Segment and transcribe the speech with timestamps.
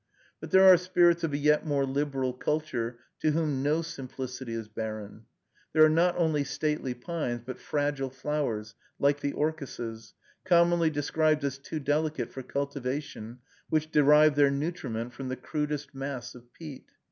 [0.39, 4.67] But there are spirits of a yet more liberal culture, to whom no simplicity is
[4.67, 5.25] barren.
[5.73, 11.59] There are not only stately pines, but fragile flowers, like the orchises, commonly described as
[11.59, 16.87] too delicate for cultivation, which derive their nutriment from the crudest mass of peat.